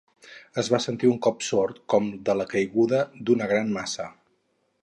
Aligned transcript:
Es 0.61 0.69
va 0.75 0.79
sentir 0.85 1.11
un 1.15 1.19
cop 1.27 1.45
sord 1.49 1.77
com 1.95 2.09
de 2.31 2.37
la 2.41 2.49
caiguda 2.55 3.05
d'una 3.29 3.51
gran 3.53 3.71
massa. 3.81 4.09